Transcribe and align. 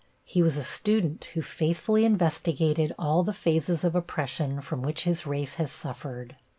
He 0.23 0.41
was 0.41 0.57
a 0.57 0.63
student 0.63 1.25
who 1.35 1.43
faithfully 1.43 2.05
investigated 2.05 2.91
all 2.97 3.21
the 3.21 3.33
phases 3.37 3.83
of 3.83 3.93
oppression 3.93 4.59
from 4.59 4.81
which 4.81 5.03
his 5.03 5.27
race 5.27 5.53
has 5.61 5.71
suffered. 5.71 6.37